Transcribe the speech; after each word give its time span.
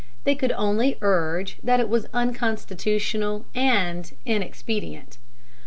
They 0.23 0.33
could 0.33 0.51
only 0.53 0.97
urge 1.01 1.57
that 1.61 1.79
it 1.79 1.87
was 1.87 2.07
unconstitutional 2.11 3.45
and 3.53 4.11
inexpedient. 4.25 5.19